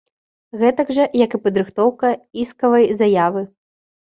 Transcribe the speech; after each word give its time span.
Гэтак 0.61 0.89
жа, 0.95 1.05
як 1.25 1.31
і 1.39 1.39
падрыхтоўка 1.45 2.11
іскавай 2.45 2.91
заявы. 3.03 3.41